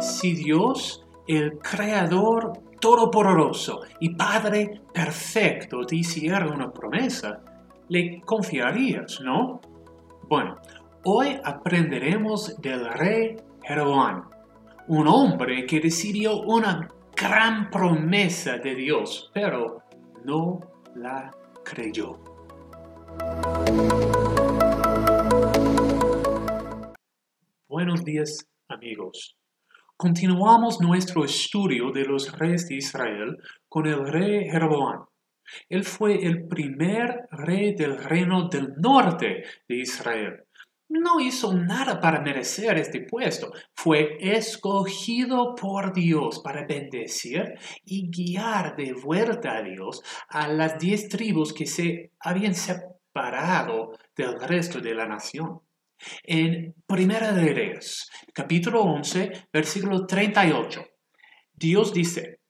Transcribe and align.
Si 0.00 0.34
Dios, 0.34 1.06
el 1.26 1.58
Creador 1.58 2.52
Todopoderoso 2.80 3.80
y 4.00 4.14
Padre 4.14 4.80
Perfecto, 4.92 5.80
te 5.86 5.96
hiciera 5.96 6.46
una 6.46 6.72
promesa, 6.72 7.40
le 7.88 8.20
confiarías, 8.22 9.20
¿no? 9.22 9.60
Bueno, 10.28 10.56
hoy 11.04 11.38
aprenderemos 11.44 12.60
del 12.60 12.86
rey 12.92 13.36
Jeroboam, 13.62 14.28
un 14.88 15.08
hombre 15.08 15.66
que 15.66 15.80
recibió 15.80 16.40
una 16.42 16.88
gran 17.16 17.70
promesa 17.70 18.58
de 18.58 18.74
Dios, 18.74 19.30
pero 19.34 19.82
no 20.24 20.60
la 20.96 21.30
creyó. 21.64 22.18
Buenos 27.68 28.04
días 28.04 28.49
amigos. 28.70 29.36
Continuamos 29.96 30.80
nuestro 30.80 31.24
estudio 31.24 31.90
de 31.92 32.04
los 32.04 32.32
reyes 32.38 32.66
de 32.68 32.76
Israel 32.76 33.36
con 33.68 33.86
el 33.86 34.06
rey 34.06 34.48
Jeroboam. 34.50 35.04
Él 35.68 35.84
fue 35.84 36.24
el 36.24 36.46
primer 36.46 37.28
rey 37.30 37.74
del 37.74 37.98
reino 37.98 38.48
del 38.48 38.74
norte 38.76 39.44
de 39.68 39.76
Israel. 39.76 40.44
No 40.88 41.20
hizo 41.20 41.54
nada 41.54 42.00
para 42.00 42.20
merecer 42.20 42.78
este 42.78 43.02
puesto. 43.02 43.52
Fue 43.74 44.16
escogido 44.20 45.54
por 45.54 45.92
Dios 45.92 46.40
para 46.40 46.66
bendecir 46.66 47.54
y 47.84 48.10
guiar 48.10 48.74
de 48.76 48.94
vuelta 48.94 49.58
a 49.58 49.62
Dios 49.62 50.02
a 50.28 50.48
las 50.48 50.78
diez 50.78 51.08
tribus 51.08 51.52
que 51.52 51.66
se 51.66 52.12
habían 52.20 52.54
separado 52.54 53.92
del 54.16 54.40
resto 54.40 54.80
de 54.80 54.94
la 54.94 55.06
nación. 55.06 55.60
En 56.24 56.74
Primera 56.86 57.32
de 57.32 57.52
Reyes, 57.52 58.08
capítulo 58.32 58.82
11, 58.82 59.48
versículo 59.52 60.06
38, 60.06 60.82
Dios 61.52 61.92
dice, 61.92 62.40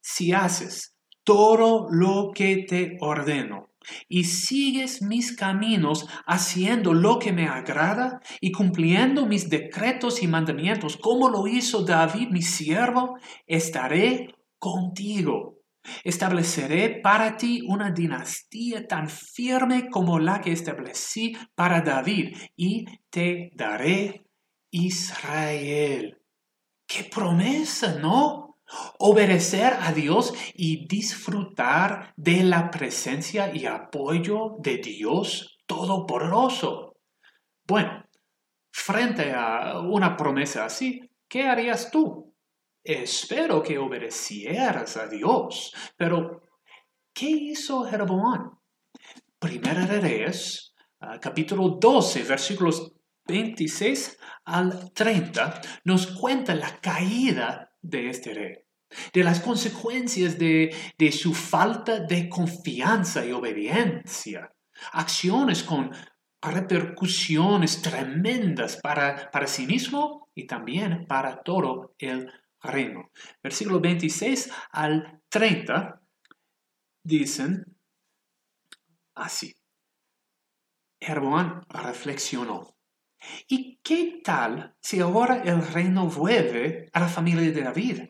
si 0.00 0.32
haces 0.32 0.94
todo 1.24 1.86
lo 1.90 2.30
que 2.34 2.64
te 2.68 2.96
ordeno 3.00 3.70
y 4.08 4.24
sigues 4.24 5.02
mis 5.02 5.34
caminos 5.36 6.06
haciendo 6.26 6.92
lo 6.92 7.18
que 7.18 7.32
me 7.32 7.46
agrada 7.46 8.20
y 8.40 8.52
cumpliendo 8.52 9.26
mis 9.26 9.48
decretos 9.48 10.22
y 10.22 10.28
mandamientos, 10.28 10.96
como 10.96 11.28
lo 11.28 11.46
hizo 11.46 11.82
David 11.82 12.28
mi 12.30 12.42
siervo, 12.42 13.16
estaré 13.46 14.34
contigo 14.58 15.59
Estableceré 16.04 17.00
para 17.02 17.36
ti 17.36 17.62
una 17.66 17.90
dinastía 17.90 18.86
tan 18.86 19.08
firme 19.08 19.88
como 19.90 20.18
la 20.18 20.40
que 20.40 20.52
establecí 20.52 21.36
para 21.54 21.80
David 21.80 22.36
y 22.56 22.84
te 23.10 23.50
daré 23.54 24.24
Israel. 24.70 26.18
¡Qué 26.86 27.04
promesa, 27.04 27.98
¿no? 28.00 28.58
Obedecer 28.98 29.74
a 29.80 29.92
Dios 29.92 30.32
y 30.54 30.86
disfrutar 30.86 32.12
de 32.16 32.44
la 32.44 32.70
presencia 32.70 33.54
y 33.54 33.66
apoyo 33.66 34.56
de 34.58 34.78
Dios 34.78 35.58
Todopoderoso. 35.66 36.96
Bueno, 37.64 38.04
frente 38.72 39.32
a 39.32 39.78
una 39.78 40.16
promesa 40.16 40.64
así, 40.64 41.00
¿qué 41.28 41.46
harías 41.46 41.90
tú? 41.90 42.29
Espero 42.82 43.62
que 43.62 43.78
obedecieras 43.78 44.96
a 44.96 45.06
Dios. 45.06 45.74
Pero, 45.96 46.42
¿qué 47.12 47.28
hizo 47.28 47.84
Jeroboam? 47.84 48.58
Primera 49.38 49.86
de 49.86 50.00
Reyes, 50.00 50.74
ah, 51.00 51.18
capítulo 51.20 51.78
12, 51.80 52.22
versículos 52.24 52.92
26 53.26 54.18
al 54.44 54.92
30, 54.92 55.60
nos 55.84 56.06
cuenta 56.08 56.54
la 56.54 56.80
caída 56.80 57.72
de 57.80 58.10
este 58.10 58.34
rey, 58.34 58.54
de 59.12 59.24
las 59.24 59.40
consecuencias 59.40 60.38
de, 60.38 60.74
su 61.12 61.34
falta 61.34 62.00
de 62.00 62.28
confianza 62.28 63.24
y 63.24 63.32
obediencia, 63.32 64.52
acciones 64.92 65.62
con 65.62 65.90
repercusiones 66.42 67.82
tremendas 67.82 68.78
para, 68.82 69.30
para 69.30 69.46
sí 69.46 69.66
mismo 69.66 70.28
y 70.34 70.46
también 70.46 71.06
para 71.06 71.42
todo 71.42 71.94
el 71.98 72.30
reino. 72.62 73.10
Versículo 73.42 73.80
26 73.80 74.50
al 74.72 75.22
30 75.28 76.00
dicen 77.02 77.64
así. 79.14 79.54
Jeroboam 81.00 81.62
reflexionó. 81.68 82.76
¿Y 83.48 83.78
qué 83.82 84.20
tal 84.24 84.76
si 84.80 85.00
ahora 85.00 85.42
el 85.42 85.66
reino 85.66 86.06
vuelve 86.06 86.88
a 86.92 87.00
la 87.00 87.08
familia 87.08 87.50
de 87.50 87.62
David? 87.62 88.02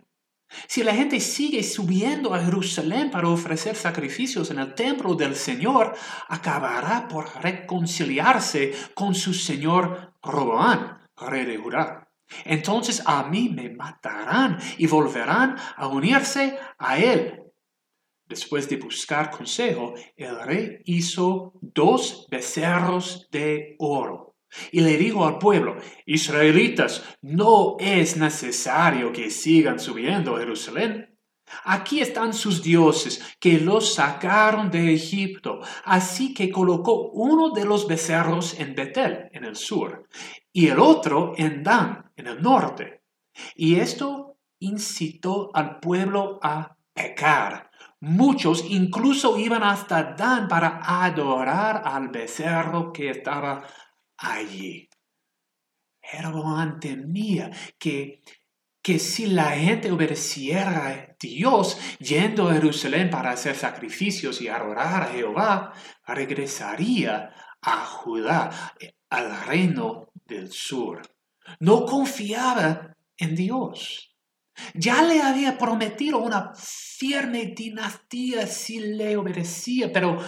Si 0.67 0.83
la 0.83 0.95
gente 0.95 1.21
sigue 1.21 1.63
subiendo 1.63 2.35
a 2.35 2.45
Jerusalén 2.45 3.11
para 3.11 3.29
ofrecer 3.29 3.77
sacrificios 3.77 4.51
en 4.51 4.59
el 4.59 4.75
templo 4.75 5.15
del 5.15 5.37
Señor, 5.37 5.97
acabará 6.29 7.07
por 7.07 7.29
reconciliarse 7.41 8.73
con 8.95 9.15
su 9.15 9.33
señor 9.33 10.15
Roboán, 10.23 10.99
rey 11.17 11.45
de 11.45 11.57
Judá. 11.57 12.10
Entonces 12.45 13.03
a 13.07 13.25
mí 13.25 13.49
me 13.49 13.71
matarán 13.71 14.59
y 14.79 14.87
volverán 14.87 15.57
a 15.77 15.89
unirse 15.89 16.59
a 16.79 16.99
él. 16.99 17.43
Después 18.27 18.69
de 18.69 18.77
buscar 18.77 19.31
consejo, 19.31 19.95
el 20.17 20.41
rey 20.41 20.79
hizo 20.85 21.53
dos 21.61 22.27
becerros 22.31 23.29
de 23.31 23.75
oro 23.79 24.31
y 24.73 24.81
le 24.81 24.97
dijo 24.97 25.27
al 25.27 25.39
pueblo, 25.39 25.77
Israelitas, 26.07 27.05
no 27.23 27.77
es 27.79 28.17
necesario 28.17 29.13
que 29.13 29.31
sigan 29.31 29.79
subiendo 29.79 30.37
a 30.37 30.41
Jerusalén. 30.41 31.10
Aquí 31.65 32.01
están 32.01 32.33
sus 32.33 32.63
dioses 32.63 33.37
que 33.39 33.59
los 33.59 33.95
sacaron 33.95 34.71
de 34.71 34.95
Egipto. 34.95 35.61
Así 35.85 36.35
que 36.35 36.51
colocó 36.51 37.11
uno 37.11 37.51
de 37.51 37.65
los 37.65 37.87
becerros 37.87 38.59
en 38.59 38.75
Betel, 38.75 39.29
en 39.33 39.45
el 39.45 39.57
sur, 39.57 40.09
y 40.53 40.69
el 40.69 40.79
otro 40.79 41.35
en 41.37 41.63
Dan, 41.63 42.11
en 42.17 42.27
el 42.27 42.43
norte. 42.43 43.03
Y 43.55 43.77
esto 43.77 44.39
incitó 44.61 45.51
al 45.55 45.81
pueblo 45.81 46.39
a 46.43 46.77
pecar. 46.93 47.71
Muchos 48.01 48.65
incluso 48.69 49.37
iban 49.37 49.63
hasta 49.63 50.15
Dan 50.15 50.49
para 50.49 50.81
adorar 51.05 51.83
al 51.85 52.09
becerro 52.09 52.93
que 52.93 53.11
estaba 53.11 53.63
allí. 54.17 54.89
Jeroboam 56.03 56.81
temía 56.81 57.51
que, 57.79 58.23
que 58.83 58.99
si 58.99 59.27
la 59.27 59.51
gente 59.51 59.91
obedeciera 59.91 60.89
a 60.89 61.17
Dios 61.21 61.79
yendo 61.99 62.49
a 62.49 62.55
Jerusalén 62.55 63.11
para 63.11 63.33
hacer 63.33 63.55
sacrificios 63.55 64.41
y 64.41 64.49
adorar 64.49 65.03
a 65.03 65.07
Jehová, 65.07 65.73
regresaría 66.07 67.35
a 67.61 67.85
Judá, 67.85 68.75
al 69.11 69.47
reino 69.47 70.09
del 70.25 70.51
sur. 70.51 71.03
No 71.59 71.85
confiaba 71.85 72.97
en 73.17 73.37
Dios. 73.37 74.17
Ya 74.75 75.03
le 75.03 75.23
había 75.23 75.59
prometido 75.59 76.19
una 76.19 76.53
firme 76.55 77.53
dinastía 77.57 78.47
si 78.47 78.81
le 78.81 79.17
obedecía, 79.17 79.91
pero 79.93 80.19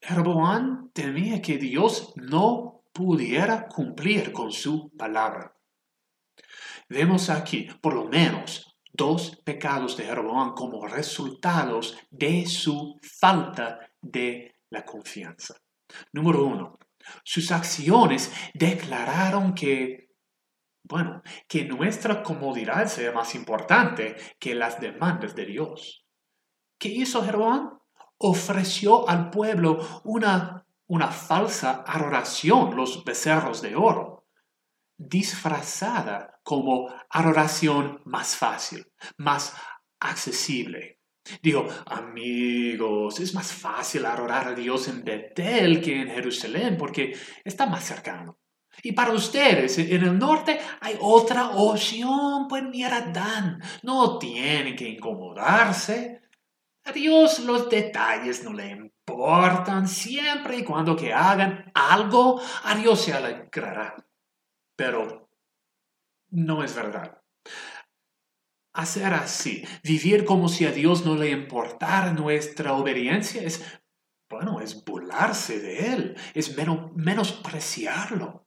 Jeroboam 0.00 0.90
temía 0.92 1.40
que 1.40 1.58
Dios 1.58 2.12
no 2.16 2.84
pudiera 2.92 3.66
cumplir 3.68 4.32
con 4.32 4.52
su 4.52 4.90
palabra. 4.96 5.53
Vemos 6.94 7.28
aquí, 7.28 7.66
por 7.82 7.92
lo 7.92 8.04
menos, 8.04 8.78
dos 8.92 9.42
pecados 9.44 9.96
de 9.96 10.04
Jeroboam 10.04 10.54
como 10.54 10.86
resultados 10.86 11.98
de 12.08 12.46
su 12.46 13.00
falta 13.02 13.80
de 14.00 14.54
la 14.70 14.84
confianza. 14.84 15.56
Número 16.12 16.44
uno, 16.44 16.78
sus 17.24 17.50
acciones 17.50 18.32
declararon 18.54 19.54
que, 19.54 20.10
bueno, 20.84 21.20
que 21.48 21.64
nuestra 21.64 22.22
comodidad 22.22 22.86
sea 22.86 23.10
más 23.10 23.34
importante 23.34 24.14
que 24.38 24.54
las 24.54 24.80
demandas 24.80 25.34
de 25.34 25.46
Dios. 25.46 26.06
¿Qué 26.78 26.90
hizo 26.90 27.24
Jeroboam? 27.24 27.76
Ofreció 28.18 29.08
al 29.08 29.30
pueblo 29.30 29.80
una, 30.04 30.64
una 30.86 31.08
falsa 31.08 31.82
adoración, 31.84 32.76
los 32.76 33.02
becerros 33.04 33.62
de 33.62 33.74
oro, 33.74 34.28
disfrazada 34.96 36.33
como 36.44 36.94
adoración 37.10 38.00
más 38.04 38.36
fácil, 38.36 38.86
más 39.16 39.56
accesible. 39.98 41.00
Digo, 41.42 41.66
amigos, 41.86 43.18
es 43.18 43.34
más 43.34 43.50
fácil 43.50 44.04
adorar 44.04 44.48
a 44.48 44.54
Dios 44.54 44.88
en 44.88 45.02
Betel 45.02 45.80
que 45.80 46.02
en 46.02 46.08
Jerusalén 46.08 46.76
porque 46.76 47.16
está 47.42 47.66
más 47.66 47.82
cercano. 47.82 48.38
Y 48.82 48.92
para 48.92 49.12
ustedes, 49.12 49.78
en 49.78 50.02
el 50.02 50.18
norte 50.18 50.60
hay 50.80 50.98
otra 51.00 51.50
opción, 51.50 52.46
pues 52.48 52.62
mira, 52.64 53.00
Dan, 53.00 53.62
no 53.82 54.18
tienen 54.18 54.76
que 54.76 54.88
incomodarse. 54.88 56.22
A 56.84 56.92
Dios 56.92 57.38
los 57.38 57.70
detalles 57.70 58.44
no 58.44 58.52
le 58.52 58.68
importan, 58.68 59.88
siempre 59.88 60.58
y 60.58 60.64
cuando 60.64 60.94
que 60.94 61.14
hagan 61.14 61.70
algo, 61.72 62.38
a 62.64 62.74
Dios 62.74 63.00
se 63.00 63.14
alegrará. 63.14 63.96
Pero 64.76 65.23
no 66.34 66.62
es 66.62 66.74
verdad. 66.74 67.20
Hacer 68.74 69.14
así, 69.14 69.64
vivir 69.82 70.24
como 70.24 70.48
si 70.48 70.66
a 70.66 70.72
Dios 70.72 71.04
no 71.06 71.14
le 71.14 71.30
importara 71.30 72.12
nuestra 72.12 72.74
obediencia, 72.74 73.42
es, 73.42 73.64
bueno, 74.28 74.60
es 74.60 74.84
burlarse 74.84 75.60
de 75.60 75.92
Él, 75.92 76.16
es 76.34 76.56
menospreciarlo. 76.96 78.46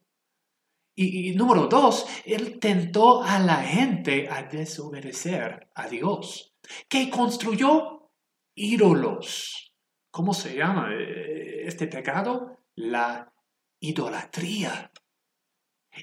Y, 0.95 1.29
y, 1.29 1.35
número 1.35 1.67
dos, 1.67 2.07
Él 2.25 2.59
tentó 2.59 3.23
a 3.23 3.39
la 3.39 3.57
gente 3.57 4.27
a 4.29 4.43
desobedecer 4.43 5.69
a 5.75 5.87
Dios. 5.87 6.55
¿Qué 6.89 7.09
construyó? 7.09 8.09
Ídolos. 8.55 9.73
¿Cómo 10.11 10.33
se 10.33 10.55
llama 10.55 10.89
eh, 10.93 11.67
este 11.67 11.87
pecado? 11.87 12.57
La 12.75 13.31
idolatría. 13.79 14.91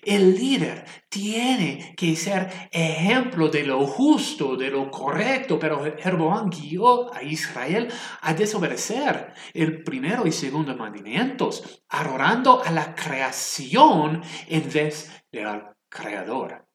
El 0.02 0.34
líder 0.34 0.84
tiene 1.08 1.94
que 1.96 2.16
ser 2.16 2.68
ejemplo 2.70 3.48
de 3.48 3.64
lo 3.64 3.86
justo, 3.86 4.56
de 4.56 4.70
lo 4.70 4.90
correcto, 4.90 5.58
pero 5.58 5.84
Jeroboam 5.98 6.50
guió 6.50 7.12
a 7.14 7.22
Israel 7.22 7.92
a 8.22 8.34
desobedecer 8.34 9.32
el 9.52 9.82
primero 9.82 10.26
y 10.26 10.32
segundo 10.32 10.76
mandamientos, 10.76 11.84
adorando 11.88 12.62
a 12.62 12.70
la 12.70 12.94
creación 12.94 14.22
en 14.48 14.72
vez 14.72 15.24
del 15.30 15.62
creador. 15.88 16.66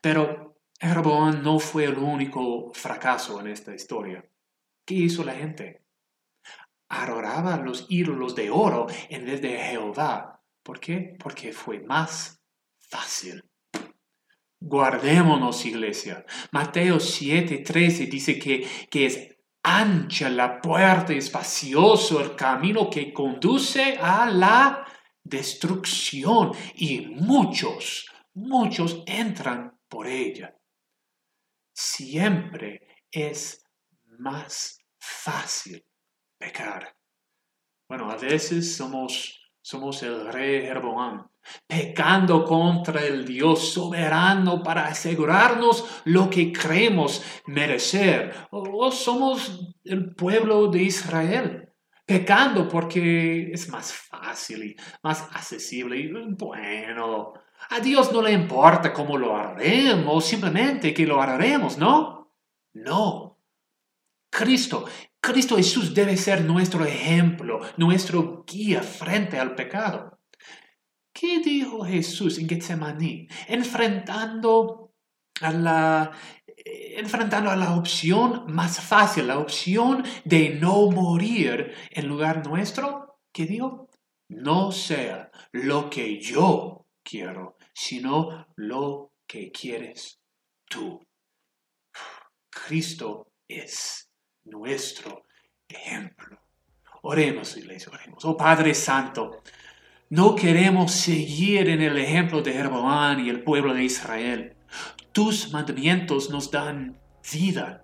Pero 0.00 0.58
Jeroboam 0.80 1.42
no 1.42 1.58
fue 1.58 1.84
el 1.84 1.98
único 1.98 2.72
fracaso 2.74 3.40
en 3.40 3.48
esta 3.48 3.74
historia. 3.74 4.24
¿Qué 4.86 4.94
hizo 4.94 5.24
la 5.24 5.34
gente? 5.34 5.84
Adoraba 6.88 7.56
los 7.56 7.86
ídolos 7.88 8.34
de 8.34 8.50
oro 8.50 8.86
en 9.08 9.24
vez 9.24 9.42
de 9.42 9.58
Jehová. 9.58 10.42
¿Por 10.62 10.78
qué? 10.78 11.16
Porque 11.18 11.52
fue 11.52 11.80
más 11.80 12.35
fácil. 12.88 13.42
Guardémonos, 14.60 15.64
iglesia. 15.66 16.24
Mateo 16.50 16.96
7:13 16.96 18.08
dice 18.08 18.38
que, 18.38 18.66
que 18.90 19.06
es 19.06 19.36
ancha 19.62 20.30
la 20.30 20.60
puerta, 20.60 21.12
espacioso 21.12 22.20
el 22.20 22.36
camino 22.36 22.88
que 22.88 23.12
conduce 23.12 23.98
a 24.00 24.26
la 24.26 24.86
destrucción 25.22 26.52
y 26.74 27.06
muchos, 27.06 28.06
muchos 28.34 29.02
entran 29.06 29.78
por 29.88 30.06
ella. 30.06 30.56
Siempre 31.72 33.04
es 33.10 33.64
más 34.18 34.78
fácil 34.98 35.84
pecar. 36.38 36.96
Bueno, 37.88 38.10
a 38.10 38.16
veces 38.16 38.76
somos, 38.76 39.52
somos 39.60 40.02
el 40.02 40.32
rey 40.32 40.62
Jeroboam 40.62 41.28
pecando 41.66 42.44
contra 42.44 43.04
el 43.04 43.24
Dios 43.24 43.72
soberano 43.72 44.62
para 44.62 44.86
asegurarnos 44.86 45.84
lo 46.04 46.30
que 46.30 46.52
creemos 46.52 47.22
merecer. 47.46 48.34
O 48.50 48.90
somos 48.90 49.74
el 49.84 50.14
pueblo 50.14 50.68
de 50.68 50.82
Israel, 50.82 51.72
pecando 52.04 52.68
porque 52.68 53.50
es 53.52 53.68
más 53.68 53.92
fácil 53.92 54.64
y 54.64 54.76
más 55.02 55.22
accesible. 55.22 55.98
Y 55.98 56.12
bueno, 56.12 57.32
a 57.70 57.80
Dios 57.80 58.12
no 58.12 58.22
le 58.22 58.32
importa 58.32 58.92
cómo 58.92 59.16
lo 59.18 59.36
haremos, 59.36 60.24
simplemente 60.24 60.94
que 60.94 61.06
lo 61.06 61.20
haremos, 61.20 61.78
¿no? 61.78 62.32
No. 62.74 63.38
Cristo, 64.30 64.84
Cristo 65.20 65.56
Jesús 65.56 65.94
debe 65.94 66.16
ser 66.16 66.44
nuestro 66.44 66.84
ejemplo, 66.84 67.60
nuestro 67.76 68.44
guía 68.46 68.82
frente 68.82 69.38
al 69.38 69.54
pecado. 69.54 70.18
¿Qué 71.18 71.40
dijo 71.40 71.82
Jesús 71.82 72.36
en 72.36 72.46
Getsemaní? 72.46 73.26
Enfrentando 73.48 74.92
a 75.40 75.50
la, 75.50 76.12
eh, 76.46 76.96
enfrentando 76.98 77.48
a 77.50 77.56
la 77.56 77.74
opción 77.74 78.44
más 78.52 78.78
fácil, 78.80 79.28
la 79.28 79.38
opción 79.38 80.04
de 80.26 80.50
no 80.50 80.90
morir 80.90 81.74
en 81.90 82.06
lugar 82.06 82.46
nuestro, 82.46 83.18
¿qué 83.32 83.46
dijo? 83.46 83.88
No 84.28 84.70
sea 84.72 85.30
lo 85.52 85.88
que 85.88 86.20
yo 86.20 86.84
quiero, 87.02 87.56
sino 87.72 88.48
lo 88.56 89.12
que 89.26 89.50
quieres 89.50 90.20
tú. 90.68 91.00
Cristo 92.50 93.32
es 93.48 94.10
nuestro 94.44 95.24
ejemplo. 95.66 96.38
Oremos, 97.04 97.56
iglesia, 97.56 97.90
oremos. 97.90 98.22
Oh 98.26 98.36
Padre 98.36 98.74
Santo, 98.74 99.42
no 100.08 100.36
queremos 100.36 100.92
seguir 100.92 101.68
en 101.68 101.82
el 101.82 101.98
ejemplo 101.98 102.40
de 102.40 102.52
Jeroboam 102.52 103.18
y 103.24 103.28
el 103.28 103.42
pueblo 103.42 103.74
de 103.74 103.84
Israel. 103.84 104.56
Tus 105.10 105.52
mandamientos 105.52 106.30
nos 106.30 106.50
dan 106.50 106.96
vida, 107.32 107.82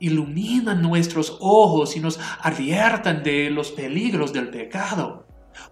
iluminan 0.00 0.82
nuestros 0.82 1.36
ojos 1.40 1.96
y 1.96 2.00
nos 2.00 2.18
adviertan 2.40 3.22
de 3.22 3.50
los 3.50 3.70
peligros 3.70 4.32
del 4.32 4.48
pecado. 4.48 5.26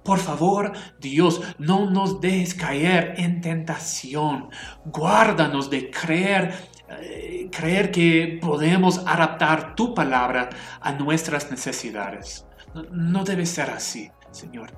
Por 0.05 0.19
favor, 0.19 0.73
Dios, 1.01 1.43
no 1.59 1.91
nos 1.91 2.21
dejes 2.21 2.55
caer 2.55 3.15
en 3.17 3.41
tentación. 3.41 4.51
Guárdanos 4.85 5.71
de 5.71 5.91
creer, 5.91 6.55
eh, 6.89 7.49
creer 7.51 7.91
que 7.91 8.39
podemos 8.41 8.99
adaptar 9.07 9.75
tu 9.75 9.93
palabra 9.93 10.51
a 10.81 10.93
nuestras 10.93 11.51
necesidades. 11.51 12.47
no 12.91 13.23
debe 13.25 13.47
ser 13.47 13.71
así, 13.71 14.11
Señor 14.33 14.73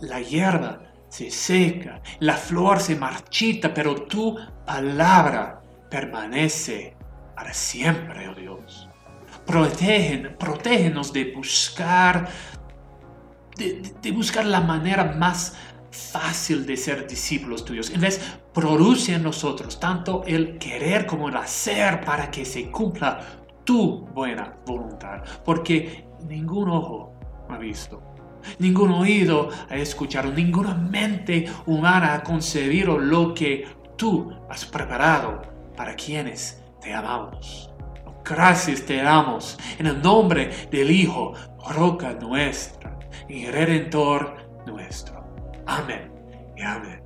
la 0.00 0.20
hierba 0.20 0.80
se 1.08 1.30
seca, 1.30 2.02
la 2.20 2.34
flor 2.34 2.80
se 2.80 2.96
marchita, 2.96 3.72
pero 3.72 3.94
tu 3.94 4.36
palabra 4.66 5.62
permanece 5.88 6.96
para 7.36 7.52
siempre, 7.52 8.28
oh 8.28 8.34
Dios. 8.34 8.88
Protégenos 9.46 11.12
de 11.12 11.32
buscar, 11.32 12.28
de, 13.56 14.12
buscar 14.12 14.44
la 14.46 14.60
manera 14.60 15.04
más 15.16 15.56
fácil 15.90 16.66
de 16.66 16.76
ser 16.76 17.06
discípulos 17.06 17.64
tuyos. 17.64 17.90
En 17.90 18.00
vez, 18.00 18.20
produce 18.52 19.14
en 19.14 19.22
nosotros 19.22 19.78
tanto 19.78 20.24
el 20.26 20.58
querer 20.58 21.06
como 21.06 21.28
el 21.28 21.36
hacer 21.36 22.04
para 22.04 22.30
que 22.30 22.44
se 22.44 22.70
cumpla 22.70 23.20
tu 23.64 24.06
buena 24.06 24.56
voluntad. 24.66 25.22
Porque 25.44 26.06
ningún 26.26 26.70
ojo 26.70 27.14
ha 27.48 27.58
visto, 27.58 28.13
ningún 28.58 28.92
oído 28.92 29.50
ha 29.68 29.76
escuchado, 29.76 30.30
ninguna 30.30 30.74
mente 30.74 31.46
humana 31.66 32.14
ha 32.14 32.22
concebido 32.22 32.98
lo 32.98 33.34
que 33.34 33.66
tú 33.96 34.32
has 34.48 34.64
preparado 34.64 35.42
para 35.76 35.94
quienes 35.94 36.62
te 36.80 36.92
amamos. 36.94 37.70
Gracias 38.24 38.82
te 38.86 38.96
damos 38.96 39.58
en 39.78 39.86
el 39.86 40.00
nombre 40.00 40.68
del 40.70 40.90
Hijo, 40.90 41.34
roca 41.70 42.12
nuestra 42.14 42.98
y 43.28 43.46
redentor 43.46 44.36
nuestro. 44.66 45.22
Amén 45.66 46.10
y 46.56 46.62
amén. 46.62 47.03